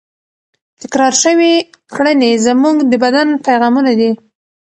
[0.81, 1.53] تکرار شوې
[1.93, 4.11] کړنې زموږ د بدن پیغامونه دي.